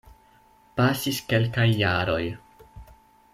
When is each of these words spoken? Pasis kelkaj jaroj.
Pasis 0.79 1.19
kelkaj 1.33 1.67
jaroj. 1.83 2.21